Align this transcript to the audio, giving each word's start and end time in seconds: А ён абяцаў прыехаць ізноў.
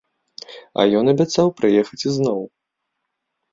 А 0.83 0.85
ён 1.01 1.11
абяцаў 1.13 1.53
прыехаць 1.61 2.01
ізноў. 2.09 2.43